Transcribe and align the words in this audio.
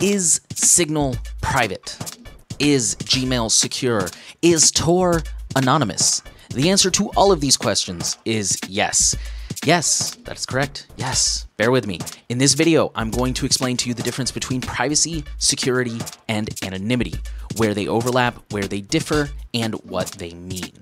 Is 0.00 0.40
Signal 0.54 1.14
private? 1.42 1.94
Is 2.58 2.94
Gmail 2.96 3.50
secure? 3.50 4.08
Is 4.40 4.70
Tor 4.70 5.22
anonymous? 5.56 6.22
The 6.54 6.70
answer 6.70 6.90
to 6.92 7.10
all 7.10 7.30
of 7.32 7.42
these 7.42 7.58
questions 7.58 8.16
is 8.24 8.58
yes. 8.66 9.14
Yes, 9.62 10.14
that 10.24 10.38
is 10.38 10.46
correct. 10.46 10.86
Yes, 10.96 11.46
bear 11.58 11.70
with 11.70 11.86
me. 11.86 12.00
In 12.30 12.38
this 12.38 12.54
video, 12.54 12.92
I'm 12.94 13.10
going 13.10 13.34
to 13.34 13.44
explain 13.44 13.76
to 13.76 13.88
you 13.90 13.94
the 13.94 14.02
difference 14.02 14.32
between 14.32 14.62
privacy, 14.62 15.22
security, 15.36 16.00
and 16.28 16.48
anonymity, 16.64 17.16
where 17.58 17.74
they 17.74 17.86
overlap, 17.86 18.52
where 18.54 18.66
they 18.66 18.80
differ, 18.80 19.28
and 19.52 19.74
what 19.84 20.12
they 20.12 20.32
mean. 20.32 20.72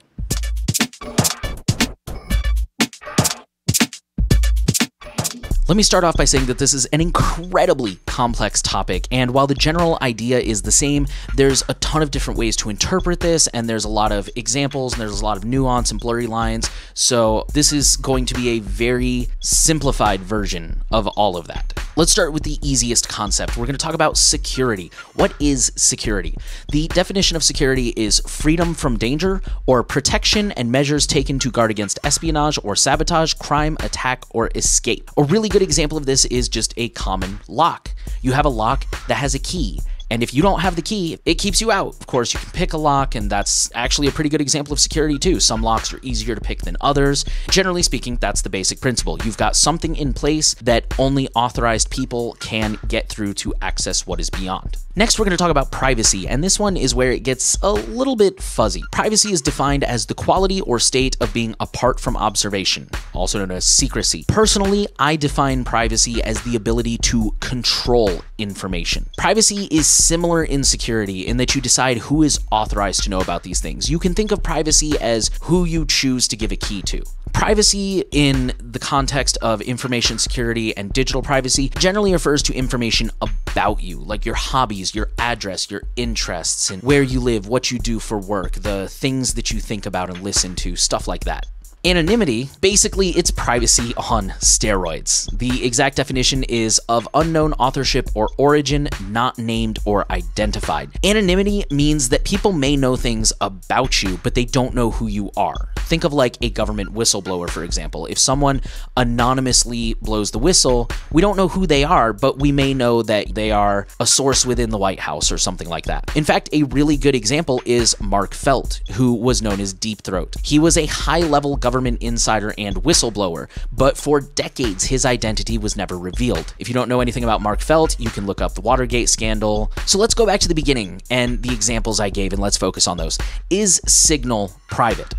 Let 5.68 5.76
me 5.76 5.82
start 5.82 6.02
off 6.02 6.16
by 6.16 6.24
saying 6.24 6.46
that 6.46 6.56
this 6.56 6.72
is 6.72 6.86
an 6.86 7.02
incredibly 7.02 7.98
complex 8.06 8.62
topic, 8.62 9.06
and 9.10 9.32
while 9.32 9.46
the 9.46 9.54
general 9.54 9.98
idea 10.00 10.38
is 10.38 10.62
the 10.62 10.72
same, 10.72 11.06
there's 11.36 11.62
a 11.68 11.74
ton 11.74 12.00
of 12.00 12.10
different 12.10 12.38
ways 12.38 12.56
to 12.56 12.70
interpret 12.70 13.20
this, 13.20 13.48
and 13.48 13.68
there's 13.68 13.84
a 13.84 13.88
lot 13.90 14.10
of 14.10 14.30
examples, 14.34 14.94
and 14.94 15.02
there's 15.02 15.20
a 15.20 15.24
lot 15.24 15.36
of 15.36 15.44
nuance 15.44 15.90
and 15.90 16.00
blurry 16.00 16.26
lines. 16.26 16.70
So, 16.94 17.44
this 17.52 17.70
is 17.70 17.98
going 17.98 18.24
to 18.24 18.34
be 18.34 18.48
a 18.48 18.60
very 18.60 19.28
simplified 19.40 20.20
version 20.20 20.84
of 20.90 21.06
all 21.06 21.36
of 21.36 21.48
that. 21.48 21.74
Let's 21.98 22.12
start 22.12 22.32
with 22.32 22.44
the 22.44 22.60
easiest 22.62 23.08
concept. 23.08 23.56
We're 23.56 23.66
going 23.66 23.76
to 23.76 23.84
talk 23.84 23.92
about 23.92 24.16
security. 24.16 24.92
What 25.14 25.34
is 25.40 25.72
security? 25.74 26.36
The 26.70 26.86
definition 26.86 27.36
of 27.36 27.42
security 27.42 27.88
is 27.96 28.20
freedom 28.20 28.72
from 28.72 28.96
danger 28.96 29.42
or 29.66 29.82
protection 29.82 30.52
and 30.52 30.70
measures 30.70 31.08
taken 31.08 31.40
to 31.40 31.50
guard 31.50 31.72
against 31.72 31.98
espionage 32.04 32.56
or 32.62 32.76
sabotage, 32.76 33.34
crime, 33.34 33.76
attack, 33.80 34.22
or 34.30 34.48
escape. 34.54 35.10
A 35.16 35.24
really 35.24 35.48
good 35.48 35.60
example 35.60 35.98
of 35.98 36.06
this 36.06 36.24
is 36.26 36.48
just 36.48 36.72
a 36.76 36.90
common 36.90 37.40
lock. 37.48 37.90
You 38.22 38.30
have 38.30 38.44
a 38.44 38.48
lock 38.48 38.86
that 39.08 39.16
has 39.16 39.34
a 39.34 39.40
key 39.40 39.80
and 40.10 40.22
if 40.22 40.32
you 40.32 40.42
don't 40.42 40.60
have 40.60 40.76
the 40.76 40.82
key, 40.82 41.18
it 41.24 41.34
keeps 41.34 41.60
you 41.60 41.70
out. 41.70 41.94
Of 42.00 42.06
course, 42.06 42.32
you 42.32 42.40
can 42.40 42.50
pick 42.50 42.72
a 42.72 42.78
lock, 42.78 43.14
and 43.14 43.30
that's 43.30 43.70
actually 43.74 44.08
a 44.08 44.12
pretty 44.12 44.30
good 44.30 44.40
example 44.40 44.72
of 44.72 44.80
security, 44.80 45.18
too. 45.18 45.40
Some 45.40 45.62
locks 45.62 45.92
are 45.92 46.00
easier 46.02 46.34
to 46.34 46.40
pick 46.40 46.62
than 46.62 46.76
others. 46.80 47.24
Generally 47.50 47.82
speaking, 47.82 48.16
that's 48.16 48.42
the 48.42 48.50
basic 48.50 48.80
principle. 48.80 49.18
You've 49.24 49.36
got 49.36 49.56
something 49.56 49.96
in 49.96 50.12
place 50.12 50.54
that 50.62 50.92
only 50.98 51.28
authorized 51.34 51.90
people 51.90 52.36
can 52.40 52.78
get 52.88 53.08
through 53.08 53.34
to 53.34 53.54
access 53.60 54.06
what 54.06 54.20
is 54.20 54.30
beyond. 54.30 54.76
Next, 54.96 55.18
we're 55.18 55.26
going 55.26 55.36
to 55.36 55.42
talk 55.42 55.50
about 55.50 55.70
privacy, 55.70 56.26
and 56.26 56.42
this 56.42 56.58
one 56.58 56.76
is 56.76 56.94
where 56.94 57.12
it 57.12 57.22
gets 57.22 57.56
a 57.62 57.70
little 57.70 58.16
bit 58.16 58.42
fuzzy. 58.42 58.82
Privacy 58.90 59.32
is 59.32 59.40
defined 59.40 59.84
as 59.84 60.06
the 60.06 60.14
quality 60.14 60.60
or 60.62 60.80
state 60.80 61.16
of 61.20 61.32
being 61.32 61.54
apart 61.60 62.00
from 62.00 62.16
observation, 62.16 62.88
also 63.12 63.38
known 63.38 63.52
as 63.52 63.64
secrecy. 63.64 64.24
Personally, 64.26 64.88
I 64.98 65.14
define 65.14 65.64
privacy 65.64 66.20
as 66.22 66.42
the 66.42 66.56
ability 66.56 66.98
to 66.98 67.32
control 67.38 68.22
information. 68.38 69.08
Privacy 69.16 69.68
is 69.70 69.86
similar 69.98 70.44
insecurity 70.44 71.26
in 71.26 71.36
that 71.38 71.54
you 71.54 71.60
decide 71.60 71.98
who 71.98 72.22
is 72.22 72.40
authorized 72.50 73.02
to 73.04 73.10
know 73.10 73.20
about 73.20 73.42
these 73.42 73.60
things. 73.60 73.90
You 73.90 73.98
can 73.98 74.14
think 74.14 74.32
of 74.32 74.42
privacy 74.42 74.92
as 75.00 75.30
who 75.42 75.64
you 75.64 75.84
choose 75.84 76.28
to 76.28 76.36
give 76.36 76.52
a 76.52 76.56
key 76.56 76.82
to. 76.82 77.02
Privacy, 77.32 78.04
in 78.10 78.52
the 78.58 78.78
context 78.78 79.38
of 79.42 79.60
information 79.60 80.18
security 80.18 80.76
and 80.76 80.92
digital 80.92 81.22
privacy, 81.22 81.68
generally 81.78 82.12
refers 82.12 82.42
to 82.44 82.54
information 82.54 83.10
about 83.20 83.82
you, 83.82 83.98
like 84.00 84.24
your 84.24 84.34
hobbies, 84.34 84.94
your 84.94 85.10
address, 85.18 85.70
your 85.70 85.82
interests, 85.96 86.70
and 86.70 86.82
where 86.82 87.02
you 87.02 87.20
live, 87.20 87.46
what 87.46 87.70
you 87.70 87.78
do 87.78 87.98
for 88.00 88.18
work, 88.18 88.52
the 88.52 88.88
things 88.88 89.34
that 89.34 89.50
you 89.50 89.60
think 89.60 89.86
about 89.86 90.08
and 90.08 90.22
listen 90.22 90.54
to, 90.56 90.74
stuff 90.74 91.06
like 91.06 91.24
that. 91.24 91.46
Anonymity, 91.84 92.50
basically, 92.60 93.10
it's 93.10 93.30
privacy 93.30 93.94
on 94.10 94.30
steroids. 94.40 95.30
The 95.38 95.64
exact 95.64 95.96
definition 95.96 96.42
is 96.42 96.80
of 96.88 97.06
unknown 97.14 97.52
authorship 97.52 98.10
or 98.16 98.28
origin, 98.36 98.88
not 99.08 99.38
named 99.38 99.78
or 99.84 100.04
identified. 100.10 100.90
Anonymity 101.04 101.64
means 101.70 102.08
that 102.08 102.24
people 102.24 102.52
may 102.52 102.74
know 102.74 102.96
things 102.96 103.32
about 103.40 104.02
you, 104.02 104.18
but 104.24 104.34
they 104.34 104.44
don't 104.44 104.74
know 104.74 104.90
who 104.90 105.06
you 105.06 105.30
are. 105.36 105.68
Think 105.88 106.04
of 106.04 106.12
like 106.12 106.36
a 106.42 106.50
government 106.50 106.92
whistleblower, 106.92 107.48
for 107.48 107.64
example. 107.64 108.04
If 108.04 108.18
someone 108.18 108.60
anonymously 108.94 109.94
blows 109.94 110.32
the 110.32 110.38
whistle, 110.38 110.90
we 111.10 111.22
don't 111.22 111.38
know 111.38 111.48
who 111.48 111.66
they 111.66 111.82
are, 111.82 112.12
but 112.12 112.38
we 112.38 112.52
may 112.52 112.74
know 112.74 113.02
that 113.02 113.34
they 113.34 113.50
are 113.50 113.86
a 113.98 114.06
source 114.06 114.44
within 114.44 114.68
the 114.68 114.76
White 114.76 115.00
House 115.00 115.32
or 115.32 115.38
something 115.38 115.66
like 115.66 115.86
that. 115.86 116.14
In 116.14 116.24
fact, 116.24 116.50
a 116.52 116.64
really 116.64 116.98
good 116.98 117.14
example 117.14 117.62
is 117.64 117.98
Mark 118.02 118.34
Felt, 118.34 118.82
who 118.92 119.14
was 119.14 119.40
known 119.40 119.60
as 119.60 119.72
Deep 119.72 120.02
Throat. 120.02 120.36
He 120.42 120.58
was 120.58 120.76
a 120.76 120.84
high 120.84 121.20
level 121.20 121.56
government 121.56 122.02
insider 122.02 122.52
and 122.58 122.76
whistleblower, 122.76 123.48
but 123.72 123.96
for 123.96 124.20
decades 124.20 124.84
his 124.84 125.06
identity 125.06 125.56
was 125.56 125.74
never 125.74 125.98
revealed. 125.98 126.52
If 126.58 126.68
you 126.68 126.74
don't 126.74 126.90
know 126.90 127.00
anything 127.00 127.24
about 127.24 127.40
Mark 127.40 127.60
Felt, 127.60 127.98
you 127.98 128.10
can 128.10 128.26
look 128.26 128.42
up 128.42 128.54
the 128.54 128.60
Watergate 128.60 129.08
scandal. 129.08 129.72
So 129.86 129.98
let's 129.98 130.12
go 130.12 130.26
back 130.26 130.40
to 130.40 130.48
the 130.48 130.54
beginning 130.54 131.00
and 131.10 131.42
the 131.42 131.54
examples 131.54 131.98
I 131.98 132.10
gave 132.10 132.34
and 132.34 132.42
let's 132.42 132.58
focus 132.58 132.86
on 132.86 132.98
those. 132.98 133.16
Is 133.48 133.80
Signal 133.86 134.52
private? 134.68 135.14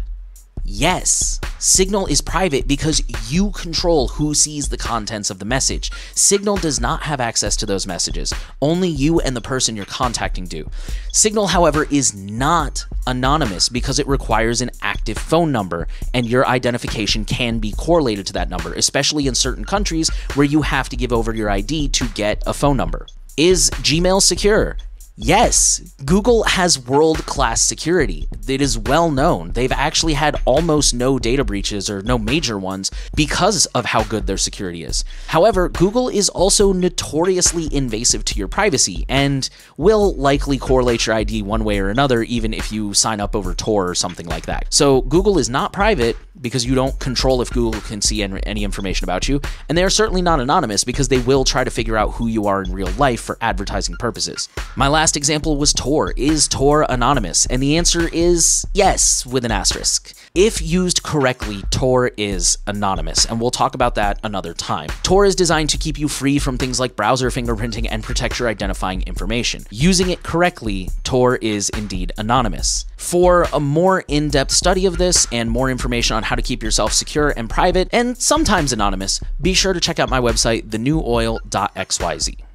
Yes, 0.72 1.40
Signal 1.58 2.06
is 2.06 2.22
private 2.22 2.68
because 2.68 3.02
you 3.28 3.50
control 3.50 4.08
who 4.08 4.36
sees 4.36 4.70
the 4.70 4.78
contents 4.78 5.32
of 5.32 5.40
the 5.40 5.46
message. 5.46 5.92
Signal 6.14 6.58
does 6.58 6.80
not 6.80 7.02
have 7.02 7.20
access 7.20 7.56
to 7.56 7.66
those 7.66 7.88
messages. 7.88 8.32
Only 8.62 8.88
you 8.88 9.20
and 9.20 9.36
the 9.36 9.42
person 9.42 9.76
you're 9.76 9.86
contacting 9.86 10.46
do. 10.46 10.70
Signal, 11.12 11.48
however, 11.48 11.88
is 11.90 12.14
not 12.14 12.86
anonymous 13.08 13.68
because 13.68 13.98
it 13.98 14.08
requires 14.08 14.62
an 14.62 14.70
active 14.84 15.18
phone 15.18 15.52
number, 15.52 15.88
and 16.14 16.28
your 16.28 16.48
identification 16.48 17.26
can 17.26 17.58
be 17.58 17.72
correlated 17.72 18.28
to 18.28 18.34
that 18.34 18.52
number, 18.52 18.72
especially 18.76 19.26
in 19.26 19.34
certain 19.34 19.66
countries 19.66 20.10
where 20.36 20.46
you 20.46 20.62
have 20.62 20.88
to 20.90 20.96
give 20.96 21.12
over 21.12 21.34
your 21.34 21.50
ID 21.50 21.88
to 21.90 22.08
get 22.10 22.44
a 22.46 22.54
phone 22.54 22.78
number. 22.78 23.08
Is 23.38 23.72
Gmail 23.72 24.22
secure? 24.22 24.78
Yes, 25.22 25.82
Google 26.06 26.44
has 26.44 26.80
world 26.80 27.26
class 27.26 27.62
security. 27.62 28.30
It 28.48 28.62
is 28.62 28.78
well 28.78 29.12
known. 29.12 29.52
They've 29.52 29.70
actually 29.70 30.14
had 30.14 30.38
almost 30.46 30.94
no 30.94 31.20
data 31.20 31.44
breaches 31.44 31.90
or 31.90 32.02
no 32.02 32.18
major 32.18 32.58
ones 32.58 32.90
because 33.14 33.66
of 33.68 33.84
how 33.84 34.04
good 34.04 34.28
their 34.28 34.38
security 34.38 34.86
is. 34.86 35.04
However, 35.28 35.68
Google 35.68 36.08
is 36.08 36.30
also 36.30 36.72
notoriously 36.72 37.68
invasive 37.76 38.24
to 38.26 38.38
your 38.38 38.48
privacy 38.48 39.06
and 39.10 39.50
will 39.76 40.14
likely 40.14 40.58
correlate 40.58 41.06
your 41.06 41.18
ID 41.18 41.42
one 41.42 41.66
way 41.66 41.80
or 41.80 41.90
another, 41.90 42.24
even 42.24 42.54
if 42.54 42.72
you 42.72 42.94
sign 42.94 43.20
up 43.20 43.36
over 43.36 43.54
Tor 43.54 43.90
or 43.90 43.96
something 43.96 44.28
like 44.28 44.46
that. 44.46 44.68
So, 44.70 45.02
Google 45.02 45.38
is 45.38 45.50
not 45.50 45.74
private 45.74 46.16
because 46.42 46.66
you 46.66 46.76
don't 46.76 47.00
control 47.00 47.42
if 47.42 47.50
Google 47.52 47.82
can 47.82 48.02
see 48.02 48.24
any 48.24 48.64
information 48.64 49.06
about 49.06 49.28
you, 49.28 49.42
and 49.68 49.78
they 49.78 49.84
are 49.84 49.90
certainly 49.90 50.22
not 50.22 50.40
anonymous 50.40 50.84
because 50.84 51.08
they 51.08 51.20
will 51.20 51.44
try 51.44 51.64
to 51.64 51.72
figure 51.72 51.98
out 51.98 52.12
who 52.12 52.28
you 52.28 52.48
are 52.48 52.62
in 52.64 52.72
real 52.72 52.92
life 52.92 53.22
for 53.22 53.38
advertising 53.42 53.96
purposes. 53.98 54.50
My 54.76 54.88
last 54.88 55.18
example 55.18 55.58
was 55.58 55.74
Tor. 55.74 56.14
Is 56.16 56.48
Tor 56.48 56.86
anonymous? 56.90 57.46
And 57.46 57.62
the 57.62 57.78
answer 57.78 58.10
is 58.14 58.66
yes, 58.74 59.26
with 59.26 59.46
an 59.46 59.52
asterisk. 59.52 60.14
If 60.36 60.62
used 60.62 61.04
correctly, 61.04 61.64
Tor 61.72 62.12
is 62.16 62.58
anonymous, 62.68 63.26
and 63.26 63.42
we'll 63.42 63.52
talk 63.52 63.74
about 63.76 63.96
that 63.96 64.20
another 64.24 64.54
time. 64.54 64.90
Tor 65.04 65.26
is 65.26 65.36
designed 65.36 65.70
to 65.72 65.78
keep 65.78 65.98
you 65.98 66.08
free 66.08 66.40
from 66.40 66.58
things 66.58 66.80
like 66.80 66.96
browser 66.96 67.30
fingerprinting 67.30 67.88
and 67.90 68.04
protect 68.04 68.40
your 68.40 68.48
identifying 68.48 69.02
information. 69.04 69.66
Using 69.72 70.10
it 70.10 70.24
correctly, 70.24 70.90
Tor 71.04 71.38
is 71.38 71.70
indeed 71.70 72.12
anonymous. 72.18 72.86
For 73.00 73.48
a 73.54 73.60
more 73.62 74.04
in 74.08 74.30
depth 74.30 74.52
study 74.52 74.86
of 74.86 74.98
this 74.98 75.26
and 75.32 75.50
more 75.50 75.72
information 75.72 76.18
on 76.18 76.24
how 76.24 76.36
to 76.36 76.42
keep 76.42 76.62
yourself 76.62 76.94
secure 76.94 77.34
and 77.36 77.50
private, 77.50 77.88
and 77.92 78.16
sometimes 78.18 78.72
anonymous, 78.74 79.22
be 79.42 79.54
sure 79.54 79.74
to 79.74 79.80
check 79.80 80.00
out 80.00 80.10
my 80.10 80.20
website, 80.20 80.70
thenewoil.xyz. 80.70 82.49